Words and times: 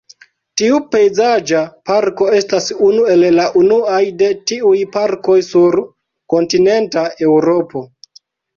Tiu 0.59 0.77
pejzaĝa 0.93 1.59
parko 1.89 2.29
estas 2.37 2.71
unu 2.87 3.03
el 3.17 3.27
la 3.37 3.45
unuaj 3.61 4.01
de 4.23 4.31
tiuj 4.53 4.73
parkoj 4.97 5.39
sur 5.51 5.81
kontinenta 6.37 7.07
Eŭropo. 7.31 7.89